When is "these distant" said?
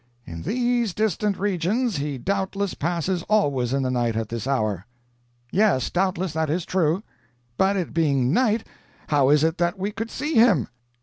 0.41-1.37